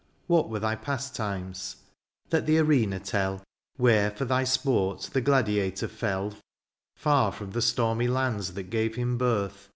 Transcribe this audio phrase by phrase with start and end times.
[0.25, 1.75] What were thy pastimes?
[2.31, 3.43] Let the arena tell;
[3.77, 6.31] Where, for thy sport, the gladiator feU.
[6.95, 9.69] Far from the stormy lands that gave him birth.